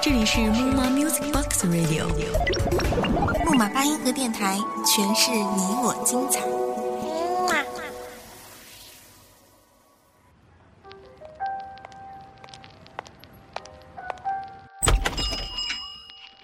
[0.00, 2.06] 这里是木马 Music Box Radio，
[3.44, 6.40] 木马八音盒电台，诠释你我精彩。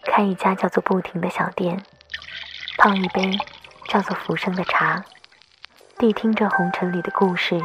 [0.02, 1.80] 开一家叫做“不停”的小店，
[2.76, 3.38] 泡一杯
[3.88, 5.04] 叫做“浮生”的茶，
[5.98, 7.62] 谛听这红尘里的故事，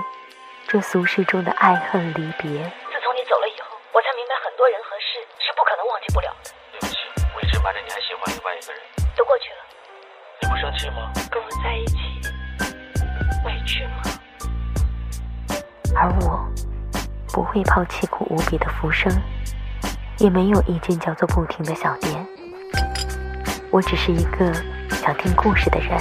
[0.76, 2.52] 这俗世中的爱恨离别。
[2.52, 6.52] 自从你走了以后，我才明白很多人和事是不可能忘记不了的。
[6.74, 6.98] 对不起，
[7.34, 8.82] 我一直瞒着你还喜欢另外一个人。
[9.16, 9.64] 都过去了，
[10.42, 11.14] 你不生气吗？
[11.32, 11.96] 跟我在一起，
[13.46, 14.04] 委屈吗？
[15.96, 16.46] 而我，
[17.32, 19.10] 不会抛弃苦无比的浮生，
[20.18, 22.28] 也没有一间叫做“不停”的小店。
[23.72, 24.54] 我只是一个
[24.90, 25.98] 想听故事的人。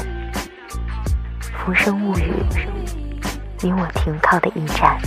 [1.64, 2.42] 浮生物语，
[3.64, 5.00] 你我停靠的驿站。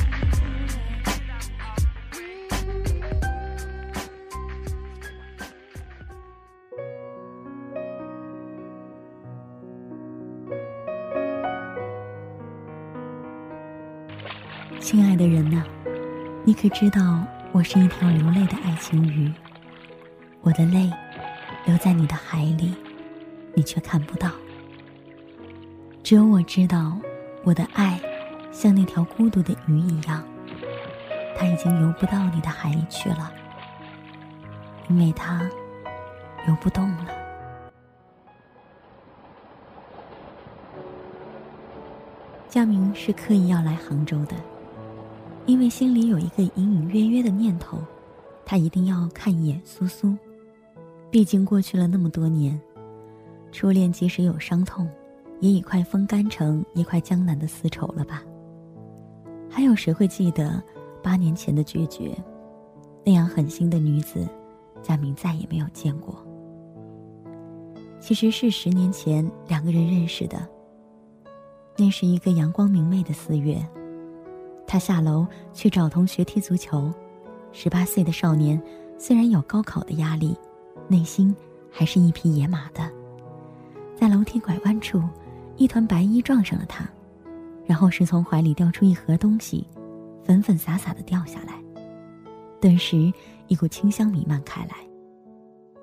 [14.80, 15.63] 亲爱的人呐，
[16.44, 19.31] 你可知道我是一条流泪的爱情鱼？
[20.41, 20.91] 我的泪
[21.66, 22.73] 留在你的海里，
[23.53, 24.31] 你却看不到。
[26.02, 26.97] 只有我知道，
[27.44, 28.00] 我的爱
[28.58, 30.23] 像那条孤独的鱼一样，
[31.38, 33.31] 它已经游不到你的海里去了，
[34.89, 35.47] 因为它
[36.47, 37.05] 游不动了。
[42.50, 44.35] 佳明是刻意要来杭州的。
[45.45, 47.78] 因为心里有一个隐隐约约的念头，
[48.44, 50.17] 他一定要看一眼苏苏。
[51.11, 52.59] 毕竟过去了那么多年，
[53.52, 54.89] 初恋即使有伤痛，
[55.41, 58.23] 也已快风干成一块江南的丝绸了吧？
[59.50, 60.62] 还有谁会记得
[61.02, 62.16] 八年前的决绝？
[63.06, 64.28] 那样狠心的女子，
[64.81, 66.16] 佳明再也没有见过。
[68.00, 70.47] 其实是十年前两个人认识的。
[71.78, 73.57] 那是一个阳光明媚的四月。
[74.66, 76.91] 他下楼去找同学踢足球，
[77.53, 78.62] 十八岁的少年
[78.97, 80.36] 虽然有高考的压力，
[80.88, 81.34] 内心
[81.72, 82.81] 还是一匹野马的。
[83.96, 85.02] 在楼梯拐弯处，
[85.56, 86.88] 一团白衣撞上了他，
[87.67, 89.67] 然后是从怀里掉出一盒东西，
[90.23, 91.61] 粉粉洒洒的掉下来，
[92.61, 93.11] 顿时
[93.47, 94.78] 一股清香弥漫开来。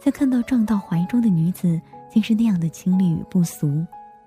[0.01, 1.81] 在看到撞到怀中的女子
[2.11, 3.87] 竟是那样的清丽与不俗，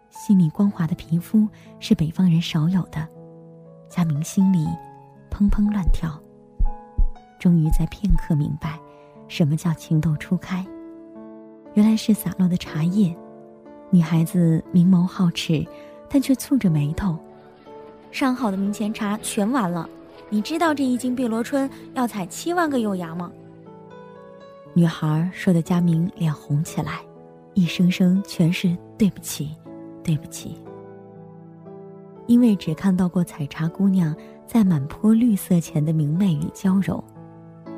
[0.09, 1.47] 细腻光滑的皮肤
[1.79, 3.07] 是北方人少有的。
[3.89, 4.67] 佳明心里
[5.31, 6.11] 砰砰乱跳，
[7.39, 8.79] 终于在片刻明白，
[9.27, 10.65] 什么叫情窦初开。
[11.73, 13.15] 原来是洒落的茶叶。
[13.89, 15.65] 女孩子明眸皓齿，
[16.09, 17.17] 但却蹙着眉头。
[18.11, 19.87] 上好的明前茶全完了，
[20.29, 23.31] 你知道这一斤碧螺春要采七万个幼芽吗？
[24.73, 26.99] 女孩说的，佳明脸红起来，
[27.53, 29.55] 一声声全是对不起，
[30.03, 30.55] 对不起。
[32.27, 34.15] 因为只看到过采茶姑娘
[34.45, 37.03] 在满坡绿色前的明媚与娇柔，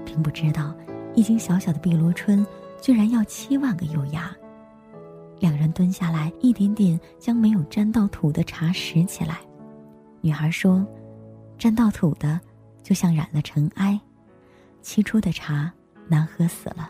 [0.03, 0.73] 并不知道
[1.16, 2.45] 一斤小小的碧螺春
[2.81, 4.35] 居然要七万个幼芽。
[5.39, 9.39] 两人蹲下来，一点点将没有沾到土的茶拾起来。
[10.22, 10.85] 女孩说
[11.57, 12.40] ：“沾到土的，
[12.84, 14.00] 就像染了尘埃。
[14.84, 15.72] 沏出的茶
[16.07, 16.90] 难喝死了。”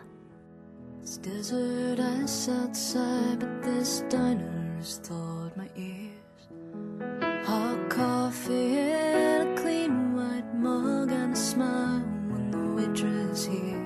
[12.79, 13.78] ”Waitress hears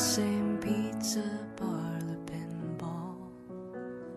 [0.00, 1.22] same pizza
[1.56, 3.16] parlor pinball.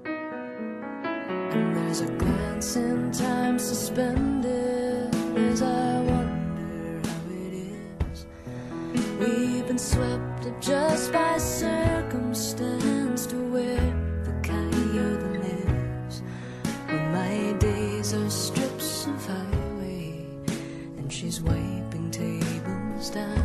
[0.05, 7.53] And there's a glance in time suspended as I wonder how it
[8.13, 8.25] is.
[9.19, 13.93] We've been swept up just by circumstance to where
[14.23, 16.21] the coyote lives.
[16.87, 20.25] When my days are strips of highway,
[20.97, 23.42] and she's wiping tables down,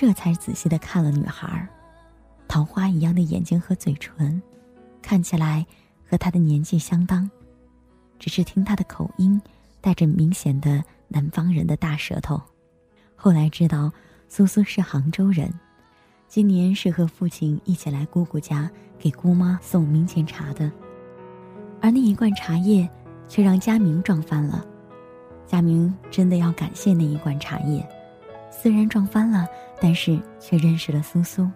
[0.00, 1.68] 这才仔细的看了女孩，
[2.46, 4.40] 桃花一样的眼睛和嘴唇，
[5.02, 5.66] 看起来
[6.08, 7.28] 和她的年纪相当，
[8.16, 9.42] 只是听她的口音，
[9.80, 12.40] 带着明显的南方人的大舌头。
[13.16, 13.92] 后来知道
[14.28, 15.52] 苏苏是杭州人，
[16.28, 18.70] 今年是和父亲一起来姑姑家
[19.00, 20.70] 给姑妈送明前茶的，
[21.82, 22.88] 而那一罐茶叶，
[23.26, 24.64] 却让佳明撞翻了，
[25.44, 27.84] 佳明真的要感谢那一罐茶叶，
[28.60, 29.46] 虽然撞翻了，
[29.80, 31.48] 但是却认识了苏苏。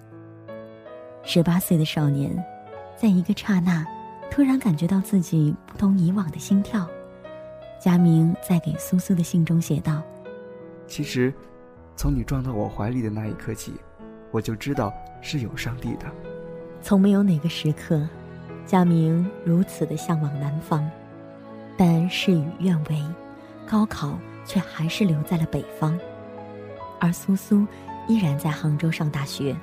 [1.25, 2.33] 十八岁的少年，
[2.97, 3.85] 在一个刹那，
[4.31, 6.89] 突然感觉到自己不同以往的心跳。
[7.81, 10.01] 佳明在给苏苏的信中写道
[10.87, 11.35] ：“其实，
[11.97, 13.73] 从你撞到我怀里的那一刻起，
[14.31, 16.07] 我就知道是有上帝的。
[16.81, 18.09] 从没有哪个时刻，
[18.65, 20.89] 佳明如此的向往南方，
[21.77, 23.03] 但事与愿违，
[23.67, 25.99] 高考却还是留在了北方，
[27.03, 27.67] 而苏苏
[28.07, 29.57] 依然在杭州上大学。”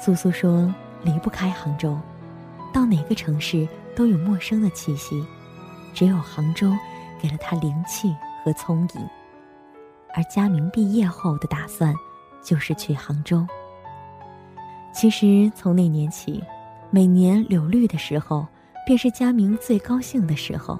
[0.00, 0.72] 苏苏说
[1.02, 1.98] ：“离不开杭州，
[2.72, 3.66] 到哪个城市
[3.96, 5.20] 都有陌生的气息，
[5.92, 6.72] 只有杭州
[7.20, 9.08] 给了他灵气和聪颖。
[10.14, 11.92] 而佳明毕业后的打算，
[12.40, 13.44] 就是去杭州。
[14.92, 16.40] 其实从那年起，
[16.90, 18.46] 每年柳绿的时候，
[18.86, 20.78] 便是佳明最高兴的时候，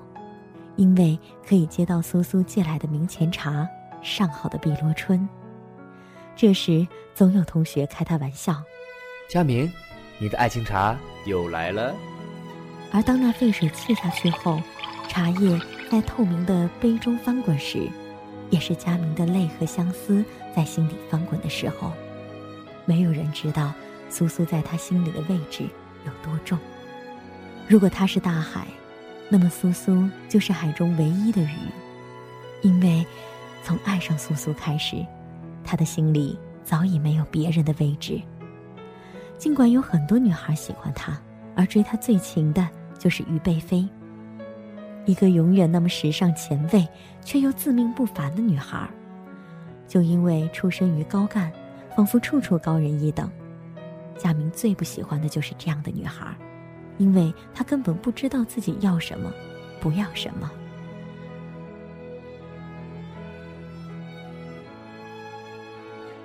[0.77, 3.67] 因为可以接到苏苏寄来的明前茶，
[4.05, 5.29] 上好的碧螺春。
[6.37, 8.63] 这时总有同学开他玩笑。”
[9.29, 9.73] 佳明，
[10.19, 11.93] 你的爱情茶又来了。
[12.93, 14.61] 而当那沸水沏下去后，
[15.09, 15.61] 茶叶
[15.91, 17.89] 在透明的杯中翻滚时，
[18.51, 20.25] 也是佳明的泪和相思
[20.55, 21.93] 在心底翻滚的时候。
[22.85, 23.73] 没有人知道
[24.11, 25.65] 苏苏在他心里的位置
[26.05, 26.59] 有多重。
[27.67, 28.67] 如果他是大海，
[29.31, 31.57] 那么苏苏就是海中唯一的鱼。
[32.61, 33.05] 因为
[33.65, 35.05] 从爱上苏苏开始，
[35.65, 38.21] 他的心里早已没有别人的位置。
[39.39, 41.19] 尽管有很多女孩喜欢他，
[41.57, 42.69] 而追他最勤的
[42.99, 43.89] 就是于贝飞。
[45.07, 46.87] 一个永远那么时尚前卫，
[47.23, 48.87] 却又自命不凡的女孩，
[49.89, 51.51] 就因为出身于高干，
[51.97, 53.31] 仿佛处处高人一等。
[54.19, 56.37] 佳明最不喜欢的就是这样的女孩，
[56.99, 59.33] 因为她根本不知道自己要什么，
[59.81, 60.51] 不要什么。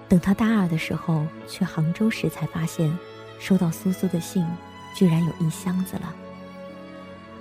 [0.10, 2.92] 等他大二的时候去杭州时，才发现，
[3.40, 4.44] 收到苏苏的信，
[4.96, 6.12] 居然有一箱子了。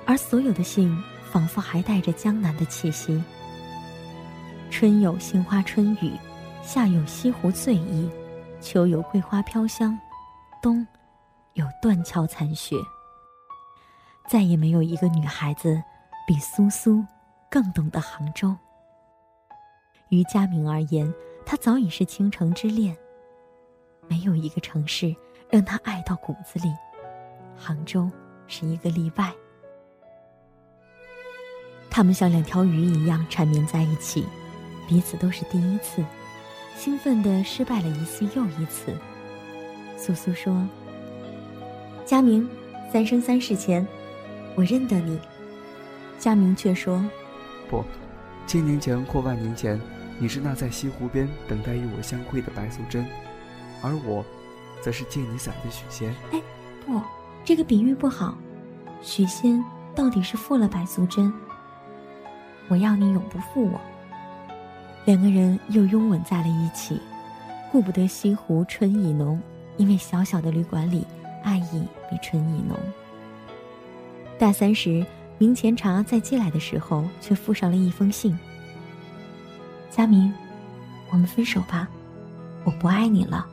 [0.05, 0.95] 而所有的信，
[1.31, 3.25] 仿佛还带着江南的气息。
[4.71, 6.13] 春有杏花春雨，
[6.63, 8.11] 夏有西湖醉意，
[8.61, 9.99] 秋有桂花飘香，
[10.61, 10.87] 冬
[11.55, 12.77] 有断桥残雪。
[14.29, 15.83] 再也没有一个女孩子，
[16.27, 17.03] 比苏苏
[17.51, 18.55] 更懂得杭州。
[20.11, 21.11] 于佳明而言。
[21.51, 22.95] 他早已是倾城之恋。
[24.07, 25.17] 没有一个城市
[25.49, 26.71] 让他爱到骨子里，
[27.57, 28.07] 杭州
[28.47, 29.33] 是一个例外。
[31.89, 34.27] 他们像两条鱼一样缠绵在一起，
[34.87, 36.05] 彼此都是第一次，
[36.77, 38.95] 兴奋的失败了一次又一次。
[39.97, 40.69] 苏苏说
[42.05, 42.47] ：“佳明，
[42.93, 43.87] 三生三世前，
[44.55, 45.19] 我认得你。”
[46.21, 47.03] 佳明却说
[47.71, 47.83] ：“不，
[48.47, 49.81] 千年前或万年前。”
[50.19, 53.07] 你是那在西湖边等待与我相会的白素贞，
[53.83, 54.25] 而我，
[54.83, 56.13] 则是借你伞的许仙。
[56.33, 56.43] 哎，
[56.85, 57.01] 不，
[57.45, 58.37] 这个比喻不好。
[59.01, 61.33] 许仙到底是负了白素贞。
[62.67, 63.81] 我要你永不负我。
[65.05, 67.01] 两个人又拥吻在了一起，
[67.71, 69.41] 顾不得西湖春意浓，
[69.77, 71.07] 因为小小的旅馆里，
[71.45, 72.77] 爱意比春意浓。
[74.37, 75.07] 大三时，
[75.39, 78.37] 明前茶在寄来的时候，却附上了一封信。
[79.91, 80.33] 佳明，
[81.11, 81.89] 我们分手吧，
[82.65, 83.47] 我不爱你了。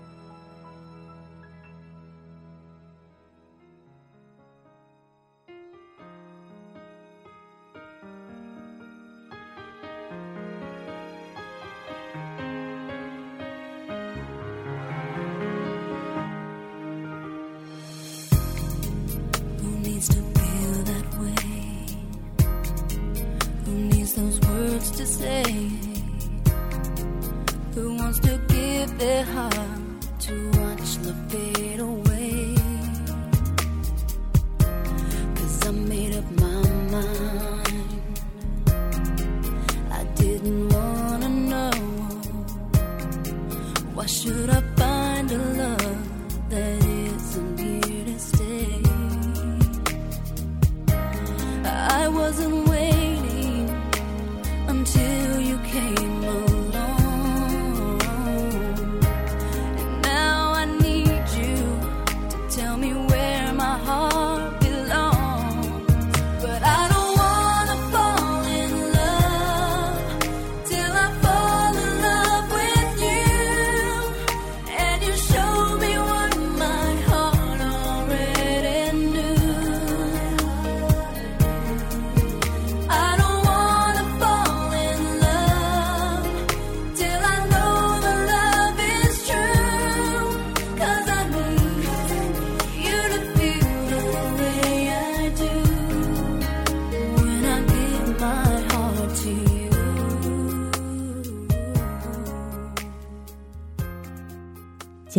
[28.97, 29.54] their heart.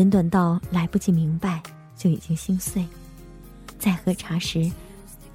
[0.06, 1.60] 简短到来不及明白
[1.96, 2.86] 就已经心碎。
[3.76, 4.70] 在喝茶时，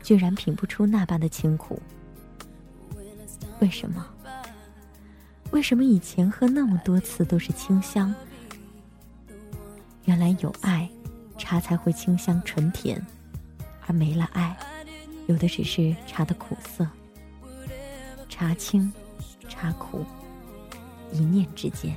[0.02, 1.78] 居然品不出那般的清苦。
[3.60, 4.08] 为什么？
[5.52, 8.16] 为什么以前喝那么多次都是清香？
[10.06, 10.90] 原来有爱，
[11.38, 12.98] 茶才会清香纯甜；
[13.86, 14.58] 而没了爱，
[15.28, 16.88] 有的只是茶的苦涩。
[18.30, 18.90] 茶清，
[19.50, 20.06] 茶苦，
[21.12, 21.94] 一念之间。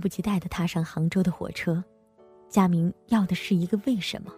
[0.00, 1.84] 迫不及待地踏上杭州的火车，
[2.48, 4.32] 佳明要的是一个为什么。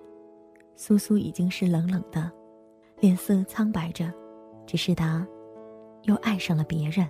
[0.74, 2.28] 苏苏已经是冷冷的，
[2.98, 4.12] 脸色苍白着，
[4.66, 5.24] 只是他，
[6.02, 7.08] 又爱上了别人，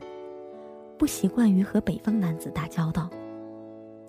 [0.99, 3.09] 不习惯于和北方男子打交道，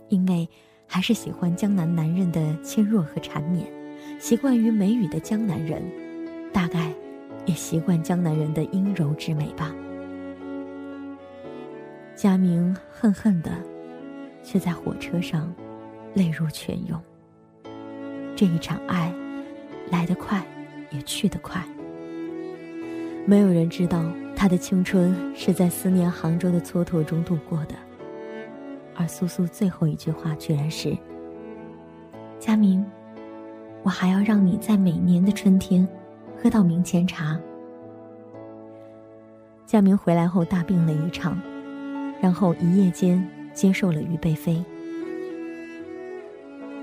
[0.09, 0.45] 因为
[0.85, 3.65] 还是喜欢江南男人的纤弱和缠绵，
[4.19, 5.81] 习惯于美语的江南人，
[6.51, 6.93] 大概
[7.45, 9.73] 也习惯江南人的阴柔之美吧。
[12.13, 13.72] 佳明恨恨的。
[14.43, 15.51] 却在火车上，
[16.13, 16.99] 泪如泉涌。
[18.35, 19.13] 这一场爱，
[19.89, 20.45] 来得快，
[20.91, 21.63] 也去得快。
[23.25, 24.03] 没有人知道
[24.35, 27.75] 他的青春是在思念杭州的蹉跎中度过的。
[28.95, 30.95] 而苏苏最后一句话居然是
[32.37, 32.85] ：“佳明，
[33.81, 35.87] 我还要让你在每年的春天，
[36.37, 37.39] 喝到明前茶。”
[39.65, 41.41] 佳明回来后大病了一场，
[42.21, 43.25] 然后一夜间。
[43.53, 44.63] 接受了于贝飞，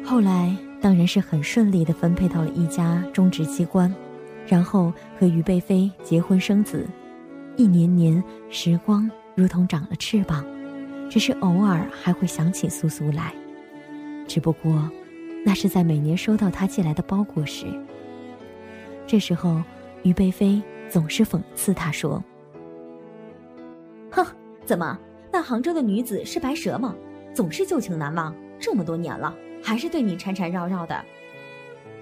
[0.05, 3.93] 后来当然是很顺利的分配到了一家中职机关，
[4.47, 6.87] 然后和于贝飞结婚生子，
[7.57, 10.45] 一年年时光如同长了翅膀，
[11.11, 13.35] 只是偶尔还会想起苏苏来，
[14.27, 14.89] 只不过
[15.45, 17.67] 那是在每年收到他寄来的包裹时。
[19.07, 19.61] 这时候
[20.05, 22.23] 于贝飞总是讽刺他说
[24.13, 24.25] ：“哼，
[24.65, 24.97] 怎么？”
[25.33, 26.95] 那杭州的女子是白蛇吗？
[27.33, 31.05] 总是旧情难忘，这么多年了，还是对你缠缠绕绕的。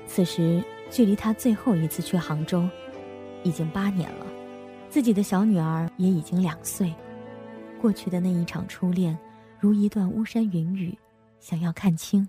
[0.07, 2.67] 此时距离他最后一次去杭州，
[3.43, 4.27] 已经八年了，
[4.89, 6.93] 自己的小女儿也已经两岁。
[7.81, 9.17] 过去的那一场初恋，
[9.61, 10.99] 如一段巫山云雨，
[11.39, 12.27] 想要看清，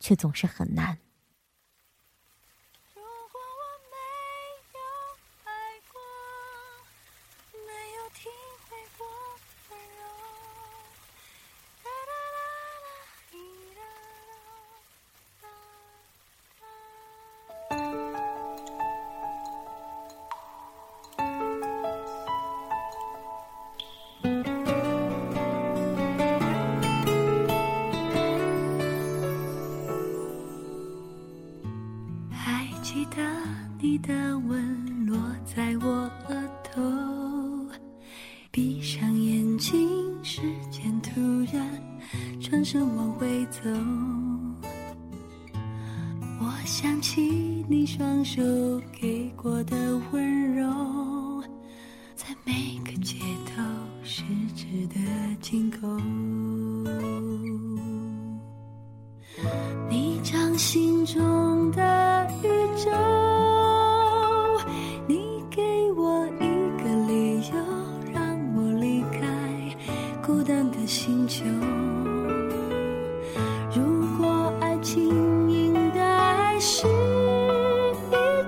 [0.00, 0.96] 却总是很难。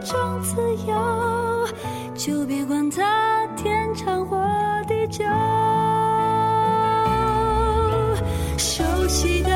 [0.03, 0.57] 种自
[0.87, 1.69] 由，
[2.15, 4.37] 就别管它天长或
[4.87, 5.25] 地久。
[8.59, 9.51] 熟悉的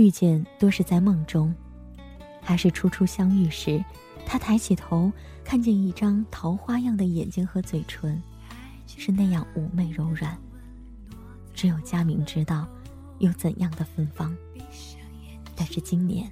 [0.00, 1.54] 遇见多是在梦中，
[2.40, 3.84] 还是初初相遇时，
[4.24, 5.12] 他抬起头，
[5.44, 8.18] 看见一张桃花样的眼睛和嘴唇，
[8.86, 10.34] 是那样妩媚柔软。
[11.52, 12.66] 只有佳明知道，
[13.18, 14.34] 有怎样的芬芳。
[15.54, 16.30] 但是今年，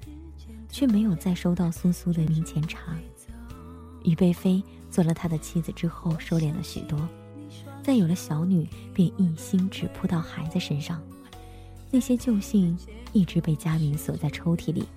[0.71, 2.97] 却没有再收到苏苏的明前茶。
[4.03, 7.07] 于贝飞做了他的妻子之后，收敛了许多，
[7.83, 10.99] 再有了小女，便一心只扑到孩子身上。
[11.91, 12.77] 那些旧信
[13.13, 14.87] 一直被佳明锁在抽屉里，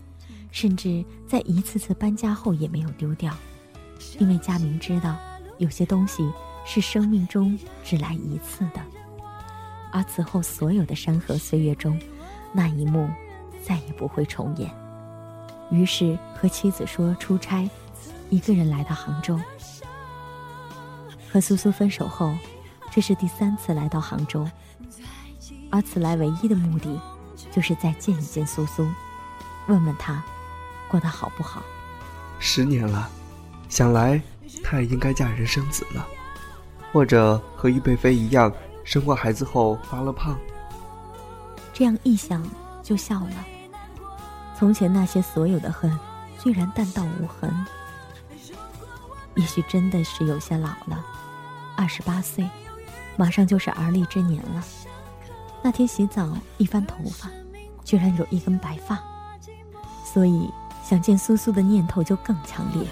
[0.50, 3.34] 甚至在一次次搬家后也没有丢掉，
[4.18, 5.16] 因为佳明知道，
[5.58, 6.30] 有些东西
[6.66, 8.80] 是生命中只来一次的，
[9.90, 11.98] 而此后所有的山河岁月中，
[12.52, 13.08] 那一幕
[13.64, 14.70] 再也不会重演。
[15.70, 17.66] 于是和妻子说出差，
[18.28, 19.40] 一个人来到杭州。
[21.30, 22.36] 和苏苏分手后，
[22.90, 24.46] 这是第三次来到杭州。
[25.72, 27.00] 而此来唯一的目的，
[27.50, 28.86] 就是再见一见苏苏，
[29.68, 30.22] 问问她
[30.86, 31.62] 过得好不好。
[32.38, 33.08] 十年了，
[33.70, 34.20] 想来
[34.62, 36.06] 她也应该嫁人生子了，
[36.92, 38.52] 或者和玉贝妃一样，
[38.84, 40.38] 生过孩子后发了胖。
[41.72, 42.46] 这样一想
[42.82, 43.46] 就笑了。
[44.58, 45.98] 从前那些所有的恨，
[46.38, 47.50] 居然淡到无痕。
[49.36, 51.02] 也许真的是有些老了，
[51.74, 52.46] 二十八岁，
[53.16, 54.62] 马上就是而立之年了。
[55.62, 57.30] 那天洗澡，一翻头发，
[57.84, 58.98] 居然有一根白发，
[60.04, 60.50] 所以
[60.84, 62.84] 想见苏苏的念头就更强烈。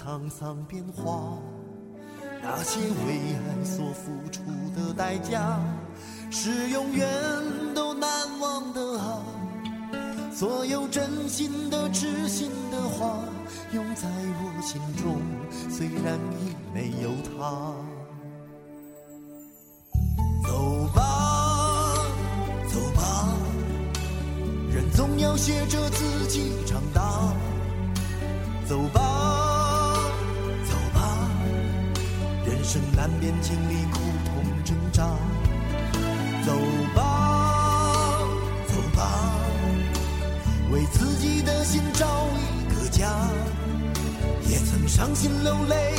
[0.00, 1.36] 沧桑变化。
[2.42, 4.40] 那些为爱所付出
[4.74, 5.60] 的代价，
[6.30, 7.06] 是永远
[7.74, 8.08] 都难
[8.40, 9.22] 忘的啊！
[10.32, 13.18] 所有真心的、痴心的话，
[13.72, 15.20] 永在我心中，
[15.68, 17.74] 虽然已没有他。
[20.48, 21.94] 走吧，
[22.72, 23.34] 走吧，
[24.72, 27.34] 人总要学着自己长大。
[28.66, 29.09] 走吧，
[32.72, 35.02] 生难免经历苦痛挣扎。
[36.46, 36.56] 走
[36.94, 38.20] 吧，
[38.68, 39.34] 走吧，
[40.70, 43.08] 为自己的心找一个家。
[44.48, 45.94] 也曾伤心流泪，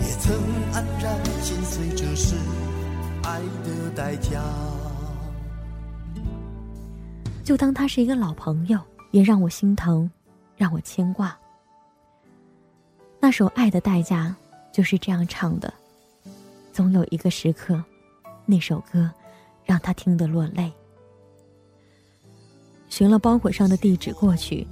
[0.00, 0.34] 也曾
[0.72, 2.34] 黯然心碎，这是
[3.22, 4.42] 爱的代价。
[7.44, 10.10] 就当他是一个老朋友，也让我心疼，
[10.56, 11.36] 让我牵挂。
[13.20, 14.34] 那首《爱的代价》
[14.74, 15.70] 就是这样唱的。
[16.72, 17.82] 总有一个时刻，
[18.46, 19.10] 那首歌
[19.64, 20.72] 让他听得落泪。
[22.88, 24.66] 寻了包裹上的地址过去，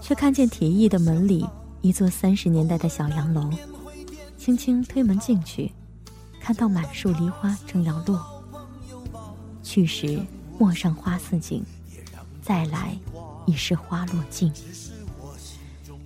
[0.00, 1.46] 却看见铁艺的门里
[1.80, 3.50] 一座三十年代的小洋楼。
[4.36, 5.70] 轻轻推门进去，
[6.40, 8.20] 看到满树梨花正要落。
[9.62, 10.20] 去时
[10.58, 11.64] 陌上花似锦，
[12.42, 12.98] 再来
[13.46, 14.52] 已是花落尽。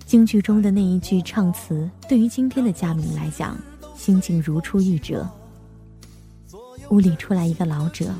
[0.05, 3.57] 京剧中的那一句唱词，对于今天的佳明来讲，
[3.97, 5.27] 心境如出一辙。
[6.89, 8.13] 屋里出来一个老者，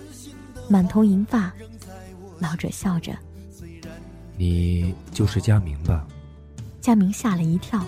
[0.67, 1.53] 满头银发，
[2.39, 3.17] 老者笑着
[4.35, 6.05] ：“你就是佳明吧？”
[6.81, 7.85] 佳明吓了一跳，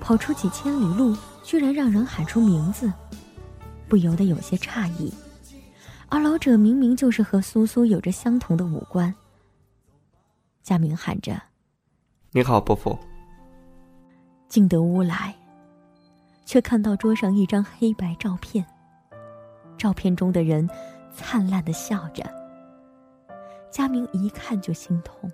[0.00, 2.92] 跑出几千里路，居然让人喊出名字，
[3.88, 5.12] 不由得有些诧异。
[6.08, 9.12] 而老者明明就是和苏苏有着相同的五官。
[10.62, 11.40] 佳明喊着
[12.30, 12.96] ：“你好，伯父。”
[14.48, 15.34] 进得屋来，
[16.48, 18.64] 却看到桌上一张黑白照片。
[19.76, 20.66] 照片中的人
[21.12, 22.24] 灿烂的笑着。
[23.70, 25.30] 佳明一看就心痛。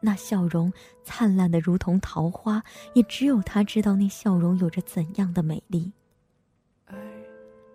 [0.00, 0.72] 那笑容
[1.04, 2.62] 灿烂的如同桃花，
[2.94, 5.92] 也只有他知道那笑容有着怎样的美丽。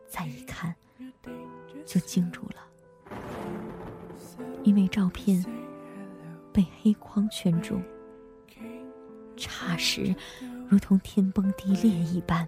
[0.08, 0.74] 再一看，
[1.86, 3.16] 就惊住了，
[4.64, 5.46] 因为照片
[6.52, 7.80] 被黑框圈住。
[9.36, 10.16] 霎时，
[10.74, 12.48] 如同天崩地裂一般。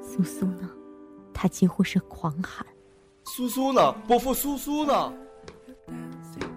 [0.00, 0.70] 苏苏呢？
[1.34, 2.66] 他几乎是狂喊
[3.36, 3.92] ：“苏苏呢？
[4.08, 5.12] 伯父，苏苏呢？”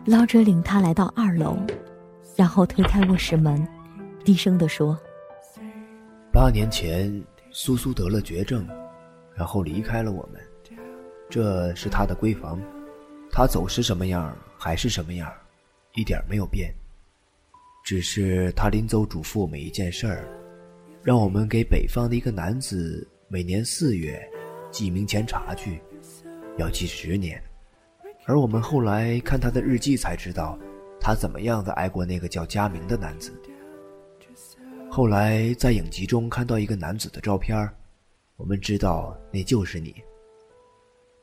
[0.08, 1.58] 老者领他来到二楼，
[2.38, 3.68] 然后推开卧室门，
[4.24, 4.98] 低声地说
[6.32, 8.66] ：“八年前，苏苏得了绝症，
[9.36, 10.42] 然后离开了我们。
[11.30, 12.58] 这是他的闺房，
[13.30, 15.30] 他走时什么样还是什么样，
[15.96, 16.74] 一点没有变。”
[17.90, 20.30] 只是他临走嘱咐我们一件事儿，
[21.02, 24.22] 让我们给北方的一个男子每年四月
[24.70, 25.82] 寄明前茶去，
[26.60, 27.44] 要寄十年。
[28.28, 30.56] 而我们后来看他的日记才知道，
[31.02, 33.34] 他怎么样的爱过那个叫佳明的男子。
[34.88, 37.58] 后来在影集中看到一个男子的照片，
[38.36, 39.96] 我们知道那就是你。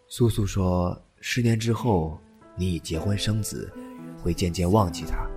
[0.09, 2.19] 苏苏说，十年之后
[2.57, 3.73] 你已结婚生子，
[4.21, 5.31] 会渐渐忘记他。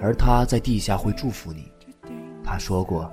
[0.00, 1.70] 而他在地下会祝福你，
[2.42, 3.10] 他说过，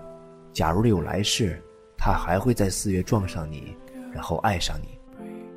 [0.51, 1.61] 假如有来世，
[1.97, 3.75] 他还会在四月撞上你，
[4.11, 4.97] 然后爱上你。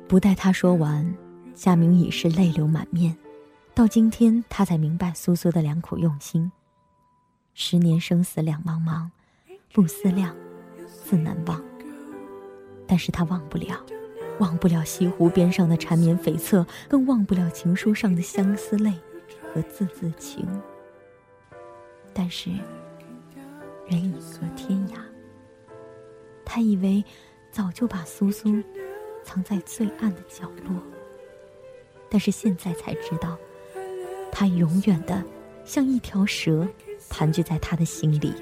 [0.07, 1.11] 不待他说完，
[1.53, 3.15] 夏明已是泪流满面。
[3.73, 6.49] 到今天，他才明白苏苏的良苦用心。
[7.53, 9.09] 十年生死两茫茫，
[9.73, 10.33] 不思量，
[11.03, 11.61] 自难忘。
[12.87, 13.83] 但是他忘不了，
[14.39, 18.93] 忘不了西湖边上的缠绵悱恻，更忘不了情书上的相思泪
[19.53, 20.47] 和字字情。
[22.17, 22.49] 但是，
[23.89, 24.93] 人已隔天涯。
[26.45, 27.03] 他以为
[27.51, 28.63] 早就把苏苏
[29.21, 30.81] 藏在最暗的角落，
[32.09, 33.37] 但是现在才知道，
[34.31, 35.21] 他永远的
[35.65, 36.65] 像一条蛇
[37.09, 38.33] 盘踞在他的心里。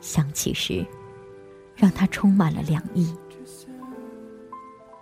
[0.00, 0.86] 想起时，
[1.76, 3.14] 让他充满了凉意。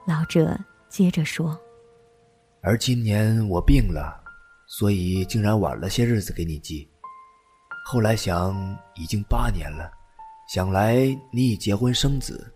[0.04, 1.56] 老者接着说
[2.60, 4.20] ：“而今年我病了，
[4.66, 6.88] 所以竟然晚了些日子给你寄。”
[7.84, 8.56] 后来想，
[8.94, 9.90] 已经八年了，
[10.48, 10.96] 想来
[11.30, 12.52] 你已结婚生子，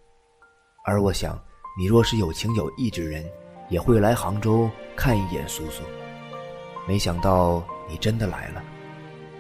[0.85, 1.39] 而我想，
[1.77, 3.25] 你若是有情有义之人，
[3.69, 5.83] 也会来杭州看一眼苏苏。
[6.89, 8.63] 没想到你真的来了，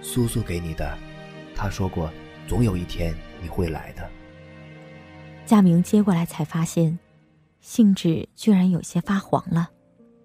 [0.02, 0.98] 苏苏给你的，
[1.54, 2.10] 他说过，
[2.48, 4.06] 总有一天你会来的。
[5.46, 6.98] 佳明接过来才发现，
[7.60, 9.70] 信纸居然有些发黄了，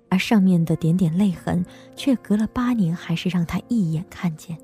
[0.10, 1.63] 而上面的点点泪痕，
[1.95, 4.58] 却隔了八年还是让他一眼看见。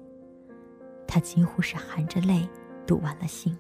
[1.08, 2.48] 他几乎是含着泪
[2.86, 3.58] 读完了信。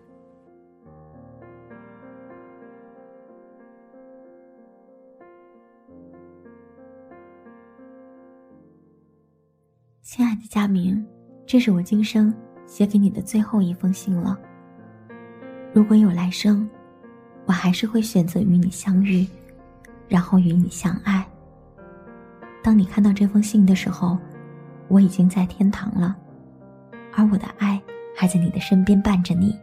[10.01, 11.05] 亲爱的佳明，
[11.45, 12.33] 这是我今生
[12.65, 14.39] 写给你的最后一封信了。
[15.73, 16.67] 如果有来生，
[17.45, 19.27] 我还是会选择与你相遇，
[20.07, 21.27] 然后与你相爱。
[22.63, 24.17] 当你看到这封信的时候，
[24.87, 26.17] 我已经在天堂了。
[27.17, 27.81] 而我的爱
[28.15, 29.57] 还在你的身边伴着你。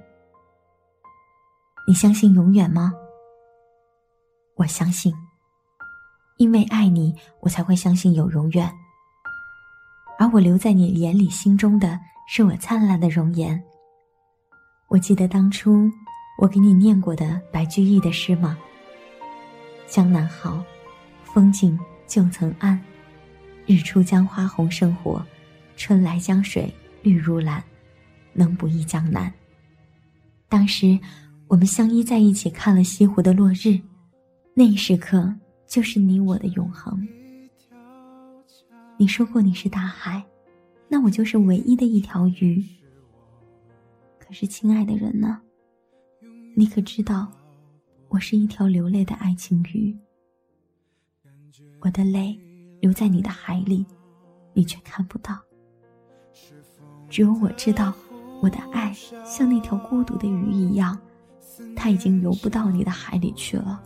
[1.87, 2.93] 你相信永远吗？
[4.57, 5.15] 我相信，
[6.37, 8.69] 因为爱你，我才会相信有永远。
[10.19, 13.63] 而我留在你眼里、心中的是我灿烂的容颜。
[14.89, 15.89] 我记得当初
[16.41, 18.59] 我给你念过的白居易的诗吗？
[19.87, 20.61] 江南好，
[21.23, 22.77] 风景旧曾谙。
[23.65, 25.25] 日出江花红胜火，
[25.77, 26.73] 春来江水
[27.05, 27.63] 绿如蓝。
[28.37, 29.33] 能不忆江南？
[30.49, 30.99] 当时
[31.47, 33.81] 我们相依在一起，看了西湖的落日，
[34.55, 35.33] 那一时刻
[35.69, 37.07] 就是你我的永恒。
[38.97, 40.21] 你说过你是大海，
[40.89, 42.61] 那我就是唯一的一条鱼。
[44.19, 45.41] 可是，亲爱的人呢？
[46.57, 47.31] 你可知道，
[48.09, 49.97] 我是一条流泪的爱情鱼。
[51.79, 52.37] 我的泪
[52.81, 53.87] 流在你的海里，
[54.55, 55.41] 你却看不到。
[57.15, 57.95] 只有我知道，
[58.43, 58.93] 我的爱
[59.25, 60.99] 像那条孤独的鱼一样，
[61.77, 63.81] 它已经游不到你的海里去了，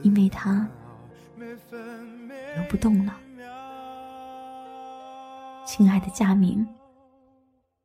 [0.00, 0.66] 因为它
[2.56, 3.14] 游不动了。
[5.66, 6.66] 亲爱的佳明。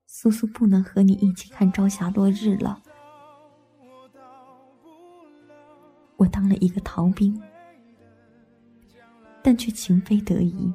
[0.05, 2.81] 苏苏不能和你一起看朝霞落日了。
[6.15, 7.39] 我当了一个逃兵，
[9.43, 10.73] 但却情非得已。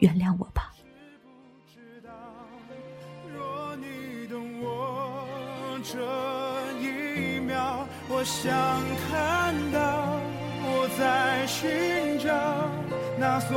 [0.00, 0.72] 原谅我吧。
[3.32, 5.98] 若你懂我这
[6.80, 8.50] 一秒，我想
[9.08, 10.18] 看到
[10.64, 12.28] 我在寻找
[13.18, 13.56] 那所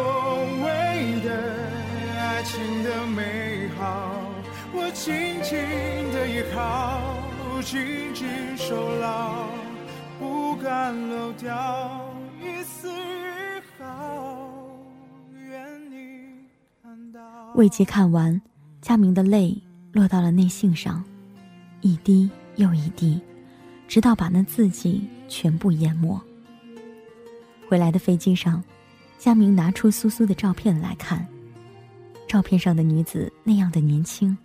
[0.63, 1.83] 谓的。
[2.15, 4.09] 爱情的美好，
[4.73, 5.57] 我紧紧
[6.11, 6.99] 的依靠，
[7.61, 8.27] 紧紧
[8.57, 9.45] 守牢，
[10.19, 11.55] 不敢漏掉
[17.63, 18.41] 未及看完，
[18.81, 19.57] 佳明的泪
[19.93, 21.01] 落到了内信上，
[21.79, 23.17] 一滴又一滴，
[23.87, 26.21] 直到把那字迹全部淹没。
[27.69, 28.61] 回来的飞机上，
[29.17, 31.25] 佳明拿出苏苏的照片来看。
[32.27, 34.37] 照片上的女子那样的年轻，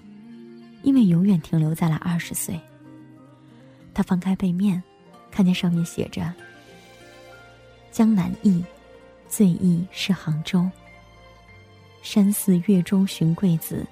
[0.84, 2.56] 因为永远停留在了二十岁。
[3.92, 4.80] 他翻开背面，
[5.28, 6.32] 看见上面写着
[7.90, 8.62] ：“江南忆，
[9.28, 10.70] 最忆是杭州。
[12.10, 13.86] 山寺月中寻桂子，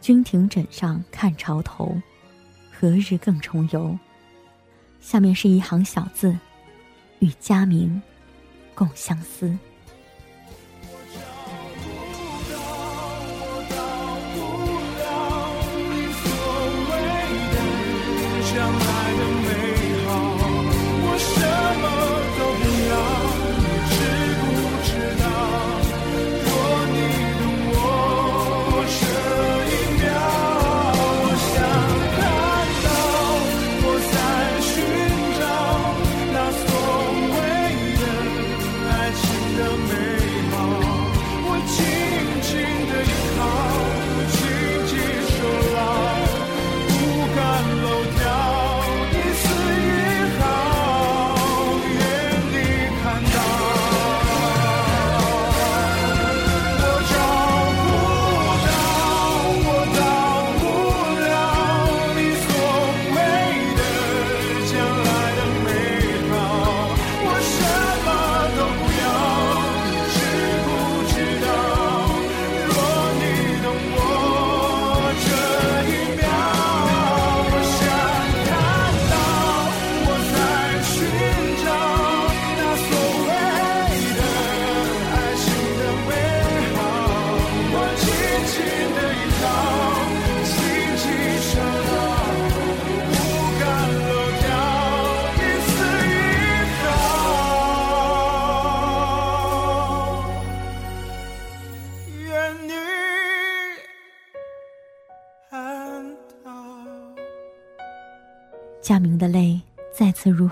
[0.00, 1.96] 君庭枕上看潮头。
[2.68, 3.96] 何日更重游？”
[5.00, 6.36] 下面是一行小字
[7.20, 8.02] ：“与佳明
[8.74, 9.56] 共相思。”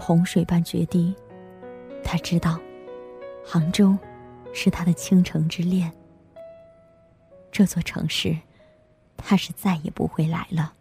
[0.08, 1.14] 洪水般决堤，
[2.02, 2.58] 他知道，
[3.44, 3.94] 杭州
[4.54, 5.92] 是他的倾城之恋。
[7.52, 8.34] 这座城市，
[9.18, 10.72] 他是再也不会来了。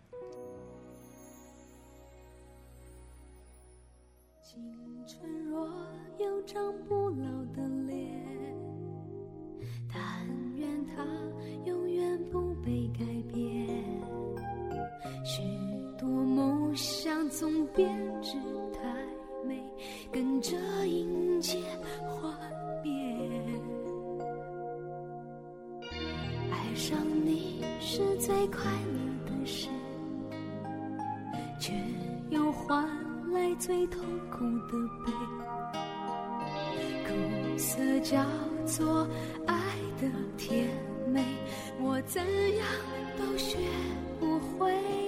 [21.37, 21.59] 迎接
[22.07, 22.33] 幻
[22.83, 22.91] 灭。
[26.49, 28.97] 爱上你是最快乐
[29.27, 29.67] 的事，
[31.59, 31.73] 却
[32.31, 32.83] 又换
[33.31, 34.73] 来最痛苦的
[35.05, 35.13] 悲。
[37.05, 37.13] 苦
[37.55, 38.25] 涩叫
[38.65, 39.07] 做
[39.45, 39.55] 爱
[40.01, 40.67] 的甜
[41.07, 41.23] 美，
[41.79, 42.19] 我怎
[42.57, 42.67] 样
[43.15, 43.59] 都学
[44.19, 45.06] 不会。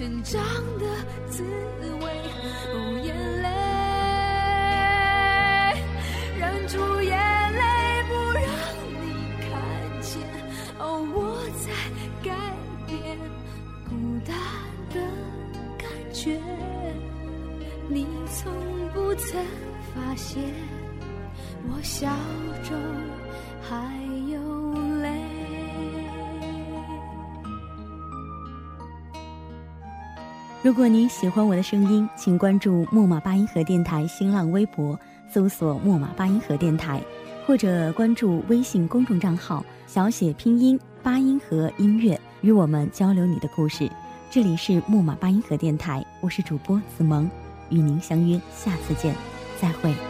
[0.00, 0.42] 成长
[0.78, 0.86] 的
[1.28, 2.06] 滋味。
[2.72, 3.48] 哦，眼泪，
[6.38, 7.12] 忍住眼
[7.52, 7.60] 泪
[8.08, 8.42] 不让
[8.88, 8.96] 你
[9.42, 9.52] 看
[10.00, 10.08] 见。
[10.78, 10.82] 哦，
[11.12, 11.18] 我
[11.60, 11.68] 在
[12.22, 12.32] 改
[12.86, 12.96] 变
[13.90, 13.92] 孤
[14.24, 14.34] 单
[14.88, 14.96] 的
[15.76, 15.84] 感
[16.14, 16.40] 觉，
[17.86, 18.50] 你从
[18.94, 19.44] 不曾
[19.94, 20.42] 发现
[21.68, 22.08] 我笑
[22.62, 22.72] 中
[30.62, 37.00] 如果你喜欢我的声音，请关注木马八音盒电台新浪微博，搜索“木马八音盒电台”，
[37.46, 43.90] 或者关注微信公众账号小写拼音八音盒音乐，与我们交流你的故事。
[44.30, 47.26] 这里是木马八音盒电台，我是主播子萌，
[47.70, 49.14] 与您相约下次见，
[49.58, 50.09] 再会。